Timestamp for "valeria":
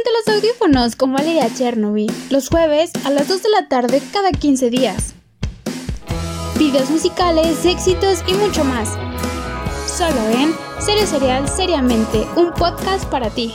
1.12-1.52